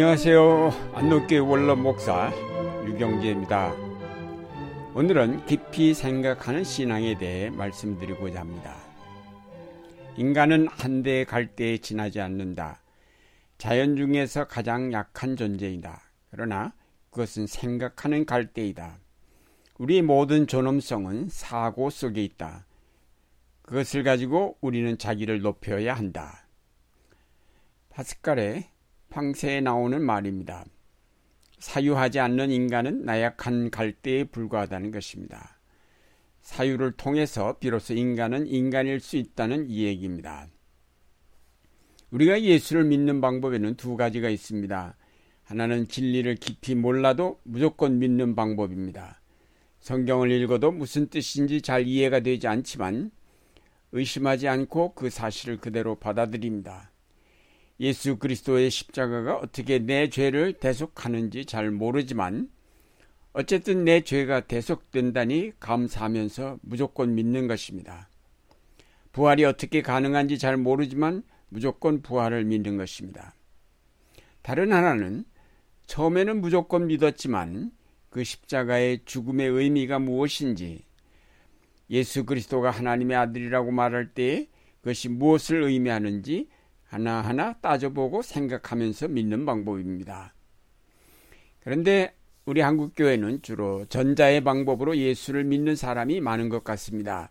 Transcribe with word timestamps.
안녕하세요. 0.00 0.92
안동교회 0.94 1.40
원로 1.40 1.74
목사 1.74 2.30
유경재입니다. 2.86 3.74
오늘은 4.94 5.44
깊이 5.46 5.92
생각하는 5.92 6.62
신앙에 6.62 7.18
대해 7.18 7.50
말씀드리고자 7.50 8.38
합니다. 8.38 8.76
인간은 10.16 10.68
한대갈 10.68 11.48
때에 11.48 11.78
지나지 11.78 12.20
않는다. 12.20 12.80
자연 13.58 13.96
중에서 13.96 14.46
가장 14.46 14.92
약한 14.92 15.34
존재이다. 15.34 16.00
그러나 16.30 16.72
그것은 17.10 17.48
생각하는 17.48 18.24
갈대이다. 18.24 19.00
우리 19.78 20.00
모든 20.02 20.46
존엄성은 20.46 21.28
사고 21.28 21.90
속에 21.90 22.22
있다. 22.22 22.66
그것을 23.62 24.04
가지고 24.04 24.58
우리는 24.60 24.96
자기를 24.96 25.40
높여야 25.40 25.94
한다. 25.94 26.46
파스칼의 27.90 28.77
황새에 29.10 29.60
나오는 29.60 30.00
말입니다. 30.02 30.64
사유하지 31.58 32.20
않는 32.20 32.50
인간은 32.50 33.04
나약한 33.04 33.70
갈대에 33.70 34.24
불과하다는 34.24 34.90
것입니다. 34.90 35.58
사유를 36.42 36.92
통해서 36.92 37.58
비로소 37.58 37.94
인간은 37.94 38.46
인간일 38.46 39.00
수 39.00 39.16
있다는 39.16 39.68
이 39.68 39.84
얘기입니다. 39.84 40.48
우리가 42.10 42.40
예수를 42.40 42.84
믿는 42.84 43.20
방법에는 43.20 43.74
두 43.74 43.96
가지가 43.96 44.30
있습니다. 44.30 44.96
하나는 45.44 45.88
진리를 45.88 46.34
깊이 46.36 46.74
몰라도 46.74 47.40
무조건 47.42 47.98
믿는 47.98 48.34
방법입니다. 48.34 49.20
성경을 49.80 50.30
읽어도 50.30 50.72
무슨 50.72 51.08
뜻인지 51.08 51.62
잘 51.62 51.86
이해가 51.86 52.20
되지 52.20 52.46
않지만 52.46 53.10
의심하지 53.92 54.48
않고 54.48 54.94
그 54.94 55.10
사실을 55.10 55.58
그대로 55.58 55.94
받아들입니다. 55.94 56.90
예수 57.80 58.18
그리스도의 58.18 58.70
십자가가 58.70 59.36
어떻게 59.36 59.78
내 59.78 60.08
죄를 60.08 60.54
대속하는지 60.54 61.44
잘 61.44 61.70
모르지만 61.70 62.50
어쨌든 63.32 63.84
내 63.84 64.00
죄가 64.00 64.40
대속된다니 64.40 65.52
감사하면서 65.60 66.58
무조건 66.62 67.14
믿는 67.14 67.46
것입니다. 67.46 68.08
부활이 69.12 69.44
어떻게 69.44 69.80
가능한지 69.80 70.38
잘 70.38 70.56
모르지만 70.56 71.22
무조건 71.48 72.02
부활을 72.02 72.44
믿는 72.44 72.76
것입니다. 72.76 73.32
다른 74.42 74.72
하나는 74.72 75.24
처음에는 75.86 76.40
무조건 76.40 76.86
믿었지만 76.86 77.70
그 78.10 78.24
십자가의 78.24 79.00
죽음의 79.04 79.48
의미가 79.48 79.98
무엇인지 79.98 80.84
예수 81.90 82.24
그리스도가 82.24 82.70
하나님의 82.70 83.16
아들이라고 83.16 83.70
말할 83.70 84.14
때 84.14 84.48
그것이 84.80 85.08
무엇을 85.08 85.62
의미하는지 85.62 86.48
하나하나 86.88 87.52
따져보고 87.54 88.22
생각하면서 88.22 89.08
믿는 89.08 89.46
방법입니다. 89.46 90.34
그런데 91.60 92.14
우리 92.46 92.62
한국교회는 92.62 93.42
주로 93.42 93.84
전자의 93.86 94.42
방법으로 94.42 94.96
예수를 94.96 95.44
믿는 95.44 95.76
사람이 95.76 96.20
많은 96.20 96.48
것 96.48 96.64
같습니다. 96.64 97.30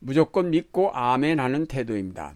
무조건 0.00 0.50
믿고 0.50 0.90
아멘 0.92 1.38
하는 1.38 1.66
태도입니다. 1.66 2.34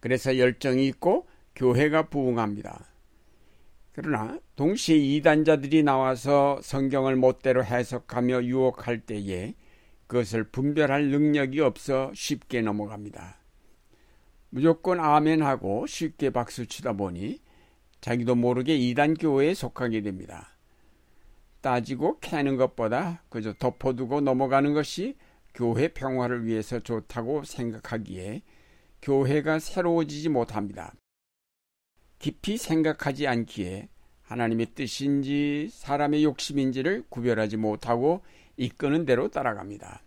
그래서 0.00 0.36
열정이 0.38 0.86
있고 0.88 1.26
교회가 1.54 2.08
부흥합니다. 2.08 2.84
그러나 3.92 4.38
동시에 4.56 4.96
이단자들이 4.96 5.82
나와서 5.82 6.58
성경을 6.62 7.16
멋대로 7.16 7.64
해석하며 7.64 8.44
유혹할 8.44 9.00
때에 9.00 9.54
그것을 10.06 10.44
분별할 10.44 11.08
능력이 11.08 11.60
없어 11.60 12.10
쉽게 12.14 12.60
넘어갑니다. 12.60 13.45
무조건 14.50 15.00
아멘 15.00 15.42
하고 15.42 15.86
쉽게 15.86 16.30
박수 16.30 16.66
치다 16.66 16.92
보니 16.92 17.40
자기도 18.00 18.34
모르게 18.34 18.76
이단 18.76 19.14
교회에 19.14 19.54
속하게 19.54 20.02
됩니다. 20.02 20.56
따지고 21.60 22.20
캐는 22.20 22.56
것보다 22.56 23.22
그저 23.28 23.52
덮어두고 23.54 24.20
넘어가는 24.20 24.72
것이 24.72 25.16
교회 25.54 25.88
평화를 25.88 26.44
위해서 26.44 26.78
좋다고 26.78 27.44
생각하기에 27.44 28.42
교회가 29.02 29.58
새로워지지 29.58 30.28
못합니다. 30.28 30.94
깊이 32.18 32.56
생각하지 32.56 33.26
않기에 33.26 33.88
하나님의 34.22 34.66
뜻인지 34.74 35.68
사람의 35.72 36.24
욕심인지를 36.24 37.04
구별하지 37.08 37.56
못하고 37.56 38.22
이끄는 38.56 39.04
대로 39.04 39.28
따라갑니다. 39.28 40.05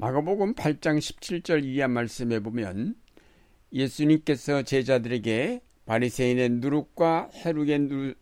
마가복음 0.00 0.54
8장 0.54 0.98
17절 0.98 1.64
이하 1.64 1.88
말씀에 1.88 2.38
보면 2.38 2.94
예수님께서 3.72 4.62
제자들에게 4.62 5.60
바리새인의 5.86 6.50
누룩과 6.50 7.30
헤롯의 7.34 7.80
누룩, 7.80 8.16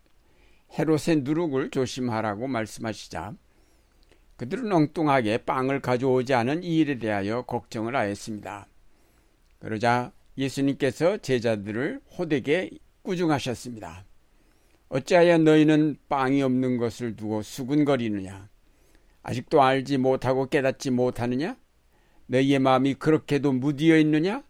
헤롯의 0.78 1.20
누룩을 1.22 1.70
조심하라고 1.70 2.48
말씀하시자 2.48 3.34
그들은 4.38 4.72
엉뚱하게 4.72 5.44
빵을 5.44 5.82
가져오지 5.82 6.32
않은 6.32 6.62
이 6.62 6.78
일에 6.78 6.98
대하여 6.98 7.42
걱정을 7.42 7.94
하였습니다. 7.94 8.68
그러자 9.58 10.12
예수님께서 10.38 11.18
제자들을 11.18 12.00
호되게 12.16 12.70
꾸중하셨습니다. 13.02 14.06
어찌하여 14.88 15.36
너희는 15.36 15.98
빵이 16.08 16.40
없는 16.40 16.78
것을 16.78 17.16
두고 17.16 17.42
수군거리느냐? 17.42 18.48
아직도 19.22 19.60
알지 19.60 19.98
못하고 19.98 20.46
깨닫지 20.46 20.90
못하느냐? 20.90 21.58
너희의 22.26 22.58
마음이 22.58 22.94
그렇게도 22.94 23.52
무디어 23.52 23.96
있느냐? 23.98 24.42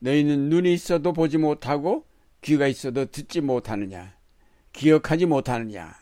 너희는 0.00 0.48
눈이 0.48 0.72
있어도 0.72 1.12
보지 1.12 1.38
못하고 1.38 2.04
귀가 2.42 2.66
있어도 2.66 3.06
듣지 3.06 3.40
못하느냐? 3.40 4.14
기억하지 4.72 5.26
못하느냐? 5.26 5.94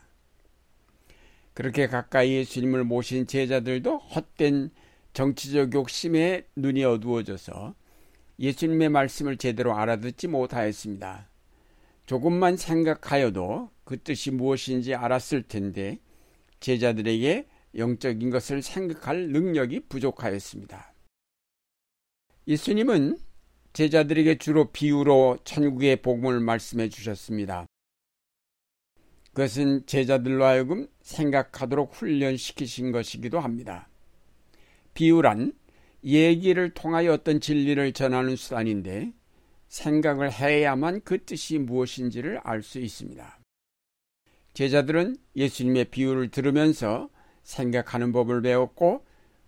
그렇게 1.54 1.86
가까이 1.86 2.32
예수님을 2.34 2.84
모신 2.84 3.26
제자들도 3.26 3.98
헛된 3.98 4.70
정치적 5.12 5.72
욕심에 5.74 6.47
눈이 6.56 6.84
어두워져서 6.84 7.74
예수님의 8.41 8.88
말씀을 8.88 9.36
제대로 9.36 9.76
알아듣지 9.76 10.26
못하였습니다. 10.26 11.30
조금만 12.06 12.56
생각하여도 12.56 13.70
그 13.84 14.03
뜻이 14.03 14.32
무엇인지 14.32 14.94
알았을 14.94 15.44
텐데 15.44 16.00
제자들에게 16.58 17.47
영적인 17.76 18.30
것을 18.30 18.60
생각할 18.62 19.28
능력이 19.28 19.86
부족하였습니다. 19.88 20.94
예수님은 22.47 23.19
제자들에게 23.72 24.37
주로 24.37 24.71
비유로 24.71 25.38
천국의 25.44 26.03
복음을 26.03 26.41
말씀해 26.41 26.91
주셨습니다. 26.91 27.66
그것은 29.28 29.87
제자들로 29.87 30.44
하여금 30.44 30.87
생각하도록 31.00 31.94
훈련시키신 31.94 32.93
것이기도 32.93 33.41
합니다. 33.41 33.88
비유란 34.93 35.54
얘기를 36.04 36.71
통하여 36.71 37.15
어떤 37.15 37.41
진리를 37.41 37.93
전하는 37.94 38.37
수단인데 38.37 39.12
생각을 39.69 40.31
해야만 40.31 41.00
그 41.03 41.25
뜻이 41.25 41.59
무엇인지를 41.59 42.41
알 42.44 42.62
수 42.62 42.78
있습니다. 42.78 43.41
제자들은 44.53 45.16
예수님의 45.34 45.87
비유를 45.87 46.31
들으면서 46.31 47.09
생각하는 47.43 48.12
법을 48.12 48.43
배웠고 48.43 49.04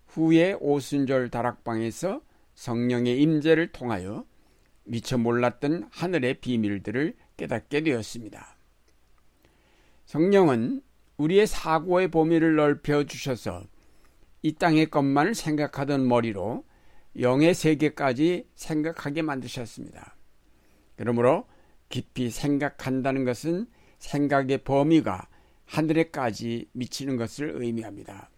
후에 0.07 0.57
오순절 0.59 1.29
다락방에서 1.29 2.26
성령의 2.57 3.21
임재를 3.21 3.71
통하여 3.71 4.25
미처 4.83 5.17
몰랐던 5.17 5.89
하늘의 5.91 6.39
비밀들을 6.39 7.15
깨닫게 7.37 7.83
되었습니다. 7.83 8.57
성령은 10.05 10.81
우리의 11.17 11.45
사고의 11.45 12.09
범위를 12.09 12.55
넓혀 12.55 13.03
주셔서 13.03 13.63
이 14.41 14.53
땅의 14.53 14.89
것만을 14.89 15.35
생각하던 15.35 16.07
머리로 16.07 16.65
영의 17.19 17.53
세계까지 17.53 18.47
생각하게 18.55 19.21
만드셨습니다. 19.21 20.15
그러므로 20.95 21.47
깊이 21.89 22.31
생각한다는 22.31 23.23
것은 23.23 23.67
생각의 23.99 24.63
범위가 24.63 25.27
하늘에까지 25.65 26.69
미치는 26.71 27.17
것을 27.17 27.51
의미합니다. 27.61 28.31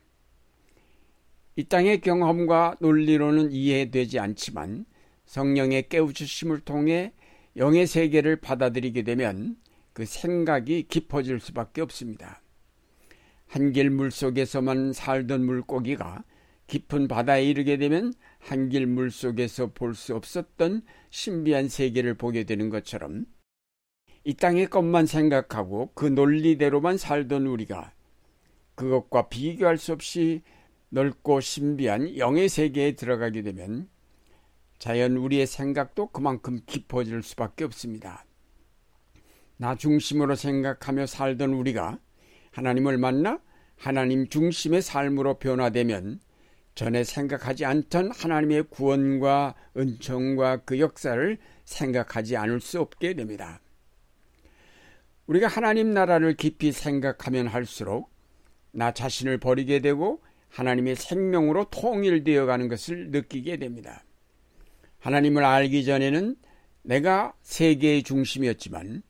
이 1.60 1.66
땅의 1.66 2.00
경험과 2.00 2.78
논리로는 2.80 3.52
이해되지 3.52 4.18
않지만 4.18 4.86
성령의 5.26 5.90
깨우치심을 5.90 6.62
통해 6.62 7.12
영의 7.58 7.86
세계를 7.86 8.38
받아들이게 8.38 9.02
되면 9.04 9.58
그 9.92 10.06
생각이 10.06 10.84
깊어질 10.88 11.42
수밖에 11.42 11.82
없습니다. 11.82 12.42
한길 13.48 13.90
물 13.90 14.10
속에서만 14.10 14.94
살던 14.94 15.46
물고기가 15.46 16.24
깊은 16.68 17.10
바다에 17.10 17.44
이르게 17.44 17.76
되면 17.76 18.14
한길 18.38 18.88
물 18.88 19.12
속에서 19.12 19.74
볼 19.74 19.96
수 19.96 20.16
없었던 20.16 20.84
신비한 21.10 21.68
세계를 21.68 22.14
보게 22.14 22.46
되는 22.46 22.70
것처럼 22.70 23.26
이 24.24 24.34
땅의 24.34 24.68
것만 24.68 25.08
생각하고 25.08 25.92
그 25.94 26.06
논리대로만 26.06 26.98
살던 26.98 27.48
우리가 27.48 27.92
그것과 28.76 29.28
비교할 29.28 29.78
수 29.78 29.92
없이 29.92 30.42
넓고 30.90 31.40
신비한 31.40 32.18
영의 32.18 32.50
세계에 32.50 32.94
들어가게 32.94 33.42
되면 33.42 33.90
자연 34.80 35.18
우리의 35.18 35.46
생각도 35.46 36.08
그만큼 36.08 36.60
깊어질 36.66 37.22
수밖에 37.22 37.64
없습니다. 37.66 38.26
나 39.58 39.76
중심으로 39.76 40.36
생각하며 40.36 41.06
살던 41.06 41.54
우리가 41.54 42.00
하나님을 42.52 42.98
만나 42.98 43.40
하나님 43.76 44.28
중심의 44.28 44.82
삶으로 44.82 45.38
변화되면 45.40 46.20
전에 46.76 47.04
생각하지 47.04 47.66
않던 47.66 48.12
하나님의 48.12 48.64
구원과 48.70 49.56
은총과 49.76 50.64
그 50.64 50.80
역사를 50.80 51.38
생각하지 51.66 52.38
않을 52.38 52.62
수 52.62 52.80
없게 52.80 53.14
됩니다. 53.14 53.60
우리가 55.28 55.48
하나님 55.48 55.94
나라를 55.94 56.36
깊이 56.36 56.72
생각하면 56.72 57.48
할수록 57.48 58.10
나 58.72 58.94
자신을 58.94 59.40
버리게 59.40 59.80
되고 59.80 60.22
하나님의 60.50 60.96
생명으로 60.96 61.66
통일되어 61.70 62.46
가는 62.46 62.68
것을 62.68 63.12
느끼게 63.12 63.58
됩니다. 63.58 64.04
하나님을 65.00 65.44
알기 65.44 65.86
전에는 65.86 66.36
내가 66.82 67.34
세계의 67.42 68.04
중심이었지만 68.04 69.04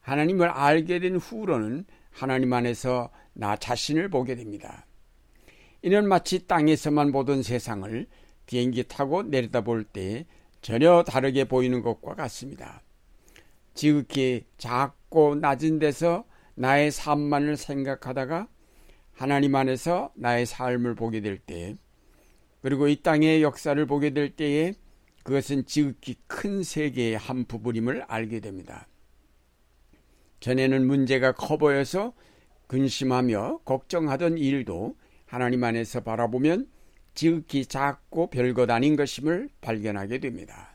하나님을 0.00 0.48
알게 0.48 0.98
된 0.98 1.16
후로는 1.16 1.84
하나님 2.10 2.52
안에서 2.52 3.10
나 3.32 3.56
자신을 3.56 4.08
보게 4.08 4.34
됩니다. 4.34 4.86
이는 5.82 6.06
마치 6.06 6.46
땅에서만 6.46 7.12
보던 7.12 7.42
세상을 7.42 8.06
비행기 8.46 8.84
타고 8.84 9.22
내려다볼 9.22 9.84
때 9.84 10.26
전혀 10.60 11.02
다르게 11.02 11.44
보이는 11.44 11.82
것과 11.82 12.14
같습니다. 12.14 12.82
지극히 13.74 14.44
작고 14.58 15.36
낮은 15.36 15.78
데서 15.78 16.24
나의 16.54 16.90
삶만을 16.90 17.56
생각하다가 17.56 18.48
하나님 19.12 19.54
안에서 19.54 20.12
나의 20.14 20.46
삶을 20.46 20.94
보게 20.94 21.20
될 21.20 21.38
때, 21.38 21.76
그리고 22.60 22.88
이 22.88 23.02
땅의 23.02 23.42
역사를 23.42 23.84
보게 23.86 24.10
될 24.10 24.34
때에 24.36 24.74
그것은 25.22 25.66
지극히 25.66 26.16
큰 26.26 26.62
세계의 26.62 27.16
한 27.16 27.44
부분임을 27.44 28.02
알게 28.02 28.40
됩니다. 28.40 28.88
전에는 30.40 30.86
문제가 30.86 31.32
커 31.32 31.56
보여서 31.56 32.12
근심하며 32.66 33.60
걱정하던 33.64 34.38
일도 34.38 34.96
하나님 35.26 35.62
안에서 35.62 36.00
바라보면 36.00 36.68
지극히 37.14 37.66
작고 37.66 38.30
별것 38.30 38.70
아닌 38.70 38.96
것임을 38.96 39.50
발견하게 39.60 40.18
됩니다. 40.18 40.74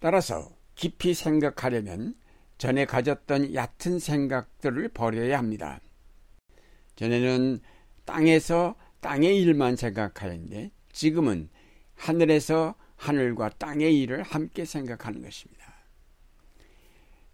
따라서 0.00 0.50
깊이 0.74 1.14
생각하려면 1.14 2.14
전에 2.58 2.84
가졌던 2.84 3.54
얕은 3.54 3.98
생각들을 3.98 4.88
버려야 4.88 5.38
합니다. 5.38 5.80
전에는 6.98 7.60
땅에서 8.04 8.74
땅의 9.00 9.40
일만 9.40 9.76
생각하였는데 9.76 10.72
지금은 10.90 11.48
하늘에서 11.94 12.74
하늘과 12.96 13.50
땅의 13.50 14.00
일을 14.00 14.22
함께 14.24 14.64
생각하는 14.64 15.22
것입니다. 15.22 15.74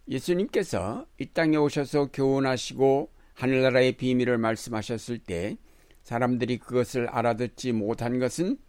예수님께서 0.07 1.07
이 1.19 1.25
땅에 1.33 1.57
오셔서 1.57 2.11
교훈하시고 2.13 3.09
하늘나라의 3.33 3.93
비밀을 3.93 4.37
말씀하셨을 4.37 5.17
때 5.17 5.57
사람들이 6.03 6.59
그것을 6.59 7.07
알아듣지 7.07 7.71
못한 7.71 8.19
것은 8.19 8.59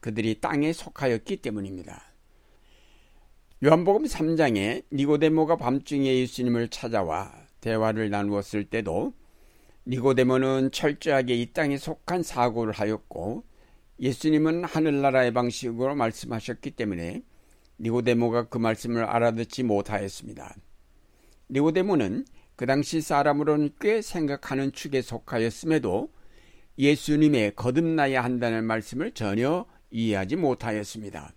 그들이 0.00 0.40
땅에 0.40 0.72
속하였기 0.72 1.36
때문입니다. 1.36 2.02
요한복음 3.64 4.06
3장에 4.06 4.82
니고데모가 4.92 5.58
밤중에 5.58 6.12
예수님을 6.22 6.70
찾아와 6.70 7.32
대화를 7.60 8.10
나누었을 8.10 8.64
때도 8.64 9.14
니고데모는 9.86 10.72
철저하게 10.72 11.34
이 11.34 11.52
땅에 11.52 11.76
속한 11.78 12.22
사고를 12.22 12.72
하였고 12.72 13.44
예수님은 13.98 14.64
하늘나라의 14.64 15.32
방식으로 15.32 15.94
말씀하셨기 15.94 16.72
때문에 16.72 17.22
니고데모가 17.80 18.48
그 18.48 18.58
말씀을 18.58 19.04
알아듣지 19.04 19.62
못하였습니다. 19.62 20.54
니고데모는 21.50 22.26
그 22.56 22.66
당시 22.66 23.00
사람으로는 23.00 23.70
꽤 23.80 24.02
생각하는 24.02 24.72
축에 24.72 25.00
속하였음에도 25.00 26.12
예수님의 26.78 27.56
거듭나야 27.56 28.22
한다는 28.22 28.64
말씀을 28.64 29.12
전혀 29.12 29.66
이해하지 29.90 30.36
못하였습니다. 30.36 31.32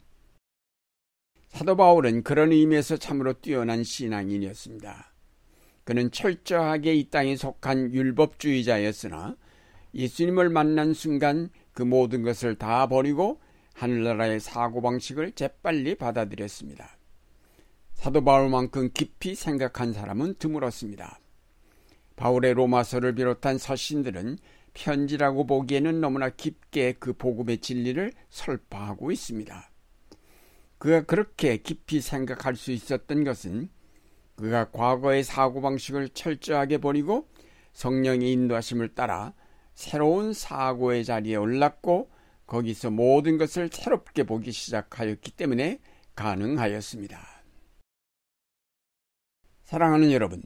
사도 1.50 1.76
바울은 1.76 2.24
그런 2.24 2.52
의미에서 2.52 2.98
참으로 2.98 3.34
뛰어난 3.34 3.84
신앙인이었습니다. 3.84 5.13
그는 5.84 6.12
철저하게 6.12 6.96
이 6.96 7.10
땅에 7.10 7.36
속한 7.36 7.94
율법주의자였으나 7.94 9.36
예수님을 9.94 10.50
만난 10.50 10.94
순간 10.94 11.50
그 11.74 11.84
모든 11.84 12.24
것을 12.24 12.56
다 12.56 12.88
버리고 12.88 13.42
하늘나라의 13.74 14.40
사고방식을 14.40 15.34
재빨리 15.34 15.96
받아들였습니다. 15.96 16.98
사도 17.94 18.24
바울만큼 18.24 18.92
깊이 18.94 19.36
생각한 19.36 19.94
사람은 19.94 20.36
드물었습니다. 20.40 21.20
바울의 22.16 22.54
로마서를 22.54 23.16
비롯한 23.16 23.58
서신들은 23.58 24.38
편지라고 24.74 25.46
보기에는 25.46 26.02
너무나 26.02 26.30
깊게 26.30 26.94
그 27.00 27.14
복음의 27.14 27.60
진리를 27.60 28.12
설파하고 28.30 29.12
있습니다. 29.12 29.72
그가 30.78 31.04
그렇게 31.04 31.58
깊이 31.58 32.02
생각할 32.02 32.56
수 32.56 32.72
있었던 32.72 33.24
것은 33.24 33.70
그가 34.36 34.72
과거의 34.72 35.24
사고방식을 35.24 36.10
철저하게 36.10 36.80
버리고 36.80 37.28
성령의 37.74 38.32
인도하심을 38.32 38.96
따라 38.96 39.34
새로운 39.74 40.34
사고의 40.34 41.06
자리에 41.06 41.36
올랐고 41.36 42.10
거기서 42.46 42.92
모든 42.92 43.38
것을 43.38 43.70
새롭게 43.72 44.24
보기 44.24 44.52
시작하였기 44.52 45.32
때문에 45.32 45.80
가능하였습니다. 46.16 47.20
사랑하는 49.64 50.12
여러분, 50.12 50.44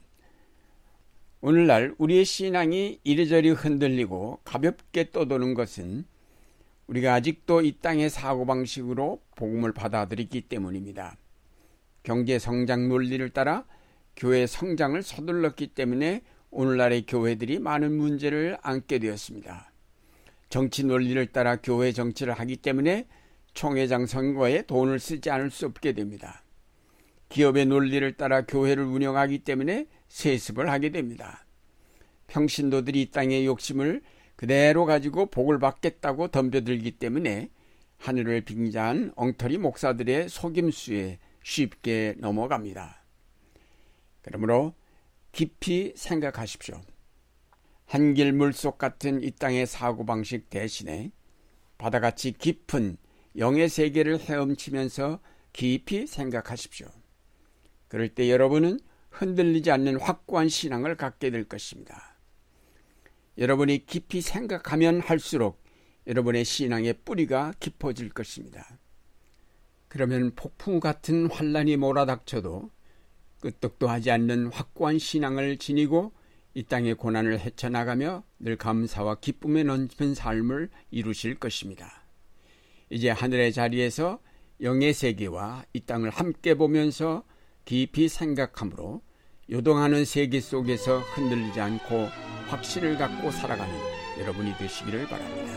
오늘날 1.41 1.93
우리의 1.97 2.23
신앙이 2.23 3.01
이리저리 3.03 3.49
흔들리고 3.49 4.39
가볍게 4.43 5.11
떠도는 5.11 5.53
것은 5.53 6.05
우리가 6.87 7.15
아직도 7.15 7.61
이 7.61 7.77
땅의 7.79 8.09
사고방식으로 8.09 9.21
복음을 9.35 9.73
받아들이기 9.73 10.41
때문입니다. 10.41 11.17
경제 12.03 12.39
성장 12.39 12.87
논리를 12.87 13.29
따라 13.31 13.65
교회 14.17 14.47
성장을 14.47 15.01
서둘렀기 15.01 15.67
때문에 15.67 16.21
오늘날의 16.49 17.05
교회들이 17.05 17.59
많은 17.59 17.95
문제를 17.95 18.57
안게 18.63 18.97
되었습니다. 18.99 19.71
정치 20.49 20.83
논리를 20.83 21.23
따라 21.27 21.57
교회 21.57 21.91
정치를 21.91 22.33
하기 22.33 22.57
때문에 22.57 23.07
총회장 23.53 24.07
선거에 24.07 24.63
돈을 24.63 24.99
쓰지 24.99 25.29
않을 25.29 25.51
수 25.51 25.67
없게 25.67 25.93
됩니다. 25.93 26.43
기업의 27.29 27.67
논리를 27.67 28.11
따라 28.13 28.45
교회를 28.45 28.83
운영하기 28.83 29.39
때문에 29.39 29.87
세습을 30.07 30.69
하게 30.69 30.89
됩니다. 30.89 31.45
평신도들이 32.27 33.01
이 33.03 33.11
땅의 33.11 33.45
욕심을 33.45 34.01
그대로 34.35 34.85
가지고 34.85 35.27
복을 35.27 35.59
받겠다고 35.59 36.29
덤벼들기 36.29 36.91
때문에 36.91 37.49
하늘을 37.97 38.41
빙자한 38.41 39.13
엉터리 39.15 39.57
목사들의 39.57 40.29
속임수에 40.29 41.19
쉽게 41.43 42.15
넘어갑니다. 42.17 43.06
그러므로 44.27 44.73
깊이 45.31 45.93
생각하십시오. 45.95 46.81
한길 47.85 48.33
물속 48.33 48.77
같은 48.77 49.23
이 49.23 49.31
땅의 49.31 49.65
사고방식 49.65 50.49
대신에 50.49 51.11
바다같이 51.77 52.33
깊은 52.33 52.97
영의 53.37 53.69
세계를 53.69 54.19
헤엄치면서 54.19 55.21
깊이 55.53 56.05
생각하십시오. 56.05 56.87
그럴 57.87 58.09
때 58.09 58.29
여러분은 58.29 58.81
흔들리지 59.11 59.71
않는 59.71 59.97
확고한 59.97 60.49
신앙을 60.49 60.97
갖게 60.97 61.29
될 61.29 61.45
것입니다. 61.45 62.17
여러분이 63.37 63.85
깊이 63.85 64.19
생각하면 64.19 64.99
할수록 64.99 65.63
여러분의 66.05 66.43
신앙의 66.43 66.95
뿌리가 67.05 67.53
깊어질 67.61 68.09
것입니다. 68.09 68.77
그러면 69.87 70.35
폭풍 70.35 70.81
같은 70.81 71.31
환란이 71.31 71.77
몰아닥쳐도 71.77 72.71
끄떡도 73.39 73.87
하지 73.87 74.11
않는 74.11 74.47
확고한 74.47 74.99
신앙을 74.99 75.57
지니고 75.57 76.11
이 76.53 76.63
땅의 76.63 76.95
고난을 76.95 77.39
헤쳐나가며 77.39 78.23
늘 78.39 78.57
감사와 78.57 79.15
기쁨에 79.15 79.63
넘치는 79.63 80.15
삶을 80.15 80.69
이루실 80.89 81.35
것입니다. 81.35 82.03
이제 82.89 83.09
하늘의 83.09 83.53
자리에서 83.53 84.19
영의 84.61 84.93
세계와 84.93 85.65
이 85.73 85.81
땅을 85.81 86.09
함께 86.09 86.55
보면서 86.55 87.23
깊이 87.65 88.07
생각함으로 88.09 89.01
요동하는 89.51 90.03
세계 90.03 90.39
속에서 90.39 90.99
흔들리지 90.99 91.61
않고 91.61 92.07
확신을 92.47 92.97
갖고 92.97 93.29
살아가는 93.29 93.73
여러분이 94.19 94.57
되시기를 94.57 95.07
바랍니다. 95.07 95.53